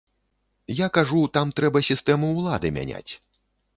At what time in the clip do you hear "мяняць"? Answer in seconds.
2.79-3.09